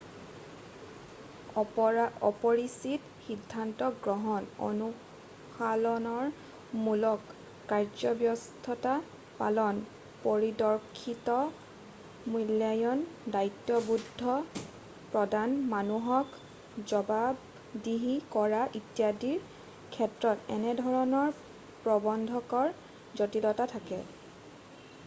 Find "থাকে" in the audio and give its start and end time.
23.77-24.01